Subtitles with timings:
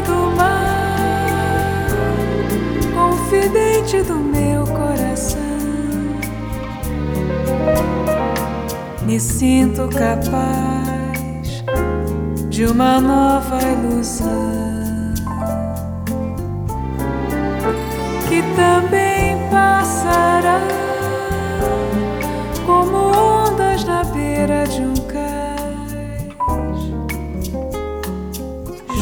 [0.00, 1.88] do mar,
[2.94, 5.40] confidente do meu coração.
[9.06, 11.64] Me sinto capaz
[12.48, 15.14] de uma nova ilusão
[18.28, 19.15] que também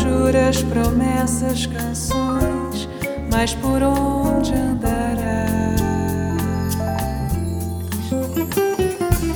[0.05, 2.89] juras, promessas, canções,
[3.33, 5.81] mas por onde andarás?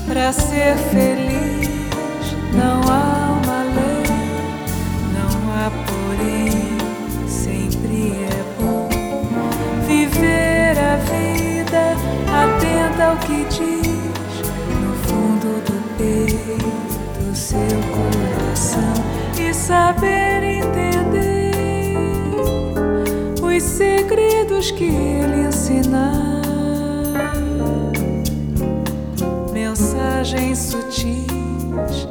[0.07, 4.05] Para ser feliz não há uma lei,
[5.17, 8.89] não há porém, sempre é bom
[9.87, 11.97] viver a vida
[12.45, 14.43] atenta ao que diz
[14.81, 17.59] no fundo do peito, seu
[17.95, 18.95] coração
[19.39, 20.28] e saber
[24.73, 26.43] que ele ensinar.
[29.53, 32.09] Mensagens sutis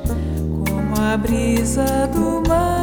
[0.65, 2.76] como a brisa do mar.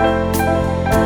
[0.00, 1.03] Música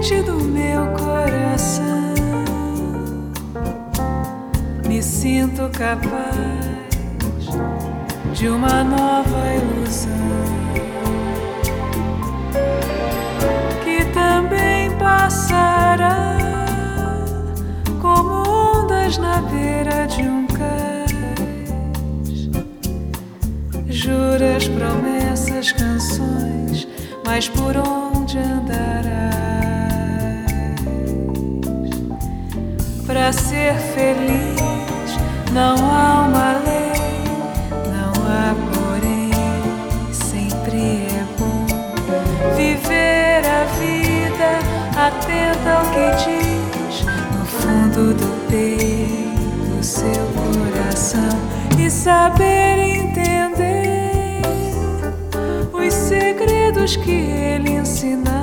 [0.00, 1.84] confidente do meu coração.
[4.88, 6.30] Me sinto capaz
[8.32, 10.10] de uma nova ilusão
[13.84, 16.36] que também passará
[18.00, 20.70] como ondas na beira de um cais.
[23.86, 26.88] Juras, promessas, canções,
[27.24, 28.19] mas por onde
[33.32, 34.60] Ser feliz
[35.52, 37.22] não há uma lei,
[37.86, 39.30] não há porém,
[40.12, 41.66] sempre é bom
[42.56, 44.50] viver a vida
[44.98, 51.38] atenta ao que diz no fundo do peito, seu coração
[51.78, 54.42] e saber entender
[55.72, 58.39] os segredos que ele ensinar.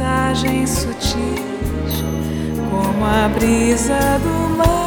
[0.00, 1.12] Mensagens sutis
[2.70, 4.80] como a brisa do mar.